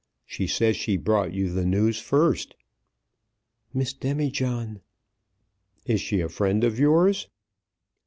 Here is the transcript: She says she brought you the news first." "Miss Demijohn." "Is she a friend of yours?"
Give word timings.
She 0.25 0.47
says 0.47 0.75
she 0.77 0.97
brought 0.97 1.31
you 1.31 1.51
the 1.53 1.63
news 1.63 1.99
first." 1.99 2.55
"Miss 3.71 3.93
Demijohn." 3.93 4.81
"Is 5.85 6.01
she 6.01 6.21
a 6.21 6.27
friend 6.27 6.63
of 6.63 6.79
yours?" 6.79 7.27